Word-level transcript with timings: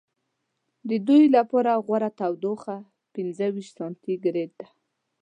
د 0.89 0.91
دوی 1.07 1.23
لپاره 1.35 1.71
غوره 1.85 2.09
تودوخه 2.19 2.77
پنځه 3.13 3.45
ویشت 3.53 3.73
سانتي 3.77 4.13
ګرېد 4.23 4.51
ده. 4.59 4.67